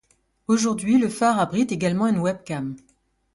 Aujourd'hui, 0.47 0.97
le 0.97 1.09
phare 1.09 1.37
abrite 1.37 1.71
également 1.71 2.07
une 2.07 2.17
webcam. 2.17 2.75